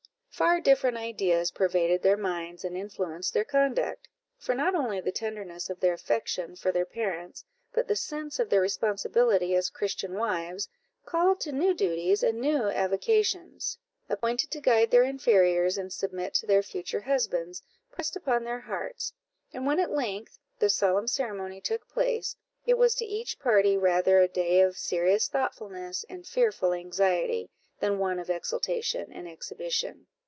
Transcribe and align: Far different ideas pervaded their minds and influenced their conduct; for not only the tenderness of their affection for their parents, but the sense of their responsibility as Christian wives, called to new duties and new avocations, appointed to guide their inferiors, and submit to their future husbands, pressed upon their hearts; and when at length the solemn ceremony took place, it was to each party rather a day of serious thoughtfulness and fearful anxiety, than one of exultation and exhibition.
Far 0.33 0.59
different 0.61 0.97
ideas 0.97 1.51
pervaded 1.51 2.01
their 2.01 2.17
minds 2.17 2.63
and 2.63 2.75
influenced 2.75 3.31
their 3.33 3.43
conduct; 3.43 4.07
for 4.39 4.55
not 4.55 4.73
only 4.73 4.99
the 4.99 5.11
tenderness 5.11 5.69
of 5.69 5.81
their 5.81 5.93
affection 5.93 6.55
for 6.55 6.71
their 6.71 6.85
parents, 6.85 7.45
but 7.73 7.87
the 7.87 7.97
sense 7.97 8.39
of 8.39 8.49
their 8.49 8.61
responsibility 8.61 9.53
as 9.53 9.69
Christian 9.69 10.13
wives, 10.13 10.67
called 11.05 11.41
to 11.41 11.51
new 11.51 11.75
duties 11.75 12.23
and 12.23 12.39
new 12.39 12.63
avocations, 12.69 13.77
appointed 14.09 14.49
to 14.51 14.61
guide 14.61 14.89
their 14.89 15.03
inferiors, 15.03 15.77
and 15.77 15.91
submit 15.93 16.33
to 16.35 16.47
their 16.47 16.63
future 16.63 17.01
husbands, 17.01 17.61
pressed 17.91 18.15
upon 18.15 18.43
their 18.43 18.61
hearts; 18.61 19.13
and 19.53 19.67
when 19.67 19.79
at 19.79 19.91
length 19.91 20.39
the 20.57 20.69
solemn 20.71 21.07
ceremony 21.09 21.61
took 21.61 21.87
place, 21.87 22.35
it 22.65 22.77
was 22.79 22.95
to 22.95 23.05
each 23.05 23.37
party 23.37 23.77
rather 23.77 24.19
a 24.19 24.27
day 24.29 24.61
of 24.61 24.75
serious 24.77 25.27
thoughtfulness 25.27 26.03
and 26.09 26.25
fearful 26.25 26.73
anxiety, 26.73 27.51
than 27.79 27.99
one 27.99 28.17
of 28.17 28.29
exultation 28.31 29.11
and 29.11 29.27
exhibition. 29.27 30.07